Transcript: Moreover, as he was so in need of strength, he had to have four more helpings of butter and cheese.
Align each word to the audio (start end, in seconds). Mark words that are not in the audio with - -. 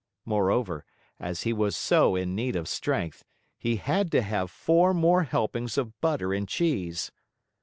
Moreover, 0.25 0.83
as 1.19 1.43
he 1.43 1.53
was 1.53 1.77
so 1.77 2.15
in 2.15 2.33
need 2.33 2.55
of 2.55 2.67
strength, 2.67 3.23
he 3.59 3.75
had 3.75 4.11
to 4.13 4.23
have 4.23 4.49
four 4.49 4.95
more 4.95 5.25
helpings 5.25 5.77
of 5.77 6.01
butter 6.01 6.33
and 6.33 6.47
cheese. 6.47 7.11